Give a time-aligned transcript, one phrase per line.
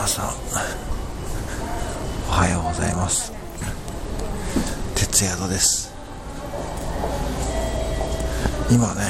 [0.00, 0.26] 皆さん
[2.26, 3.34] おはようございます。
[4.94, 5.92] 徹夜戸です。
[8.70, 9.02] 今ね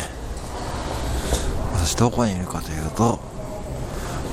[1.75, 3.21] 私どこにいるかというと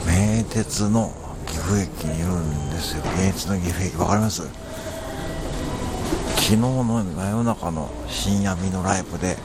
[0.08, 1.14] 名鉄の
[1.46, 3.04] 岐阜駅にいるんですよ。
[3.16, 4.42] 名鉄の岐阜駅わかります？
[6.38, 9.38] 昨日の真夜中の深夜日のライブで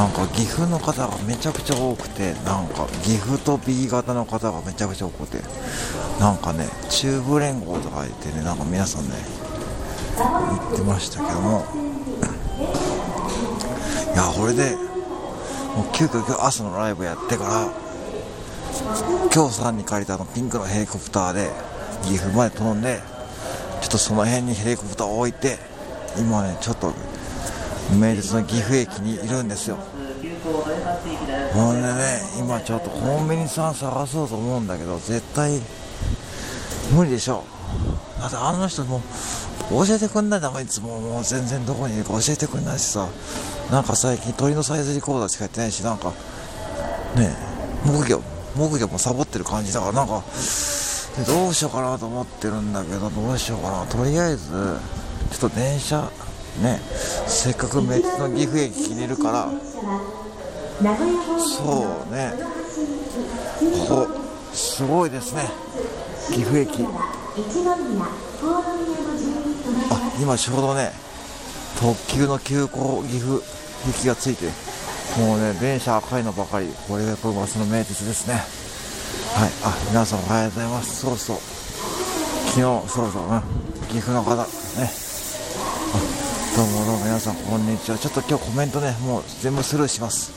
[0.00, 5.42] なんか岐阜の方がめちゃくちゃ多くてなんか岐阜と B 型の方がめちゃくちゃ多くて
[6.18, 9.16] なんかね中部連合とか言ってねなんか皆さんね
[10.16, 11.66] 言ってましたけども。
[14.14, 14.74] いやこれで
[15.76, 17.70] もう急遽今日朝のライブやってから
[19.34, 21.50] 今日さんに借りたのピンクのヘリコプターで
[22.04, 23.00] 岐阜まで飛んで
[23.82, 25.58] ちょっとその辺にヘリコプターを置いて
[26.18, 26.94] 今ねちょっと
[27.98, 29.76] 名鉄の岐阜駅にいるんですよ。
[31.52, 35.60] ほんでね今ちょっとコンビニさん探そうと思うんだけど絶対
[36.92, 37.44] 無理でしょ。
[38.20, 39.02] だってあの人も
[39.70, 41.00] 教えてくんないだもんいつも。
[41.00, 43.08] もう全然どこにいるか教えてくんないしさ。
[43.70, 46.12] なんか最近鳥のさえずり講座しかやってないしなんか
[47.14, 47.36] ね
[47.84, 48.20] 木魚
[48.56, 50.24] 木魚もサボってる感じだからなんか
[51.24, 53.86] どうしようかなと思ってるんだけどどうしようかな。
[53.86, 54.50] とりあえず
[55.30, 56.10] ちょっと電車
[56.62, 56.80] ね
[57.26, 59.50] せっかく別の岐阜駅にいるから。
[61.38, 62.32] そうね。
[63.86, 64.08] ここ
[64.52, 65.48] すごいですね。
[66.32, 66.84] 岐阜駅。
[66.84, 67.12] あ
[70.20, 70.92] 今ちょうどね
[71.80, 73.42] 特急の急行岐阜
[73.88, 74.46] 駅がついて
[75.18, 76.68] もうね電車赤いのばかり。
[76.88, 78.34] これがこれバスの名鉄ですね。
[78.34, 79.50] はい。
[79.64, 81.00] あ皆さんおはようございます。
[81.02, 81.38] そうそう。
[82.48, 83.42] 昨日そうそう、うん、
[83.88, 84.34] 岐阜の方。
[84.36, 85.09] ね。
[86.60, 87.96] どうもどうも皆さんこんにちは。
[87.96, 90.30] ちょっと今日コメントねもう全部スルーします。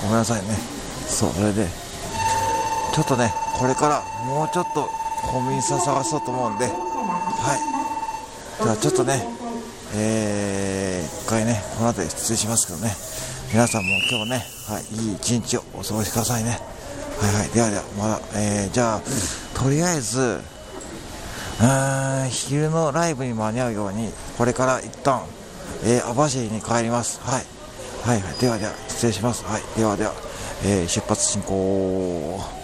[0.00, 0.56] ごめんなさいね。
[1.06, 1.68] そうそれで。
[2.94, 4.88] ちょっとねこれからもうちょっと
[5.20, 6.64] コンビニさん探そうと思うんで。
[6.64, 8.64] はい。
[8.64, 9.26] じゃあちょっとね
[9.94, 12.96] えー、一回ねこの辺り失礼しますけどね。
[13.52, 16.60] 皆さんも今日ね、はい、いい一日をお過ごしくださいね。
[17.20, 17.48] はいはい。
[17.50, 19.02] ではではまだえー、じゃあ
[19.52, 25.20] とりあえずうーん昼のライブに間に合うようにこれから一旦、
[25.84, 27.20] えー、網走に帰ります。
[27.20, 27.44] はい。
[28.02, 28.34] はいはい。
[28.38, 29.44] ではでは失礼します。
[29.44, 29.62] はい。
[29.76, 30.12] ではでは、
[30.64, 32.61] えー、出発進行。